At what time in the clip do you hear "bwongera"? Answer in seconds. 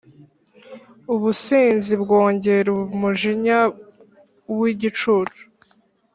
2.03-2.69